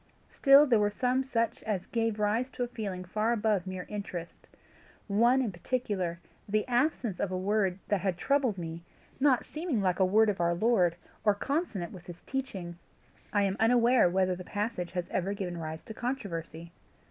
[0.31, 4.49] Still there were some such as gave rise to a feeling far above mere interest
[5.07, 8.81] one in particular, the absence of a word that had troubled me,
[9.19, 12.79] not seeming like a word of our Lord, or consonant with his teaching.
[13.31, 16.71] I am unaware whether the passage has ever given rise to controversy."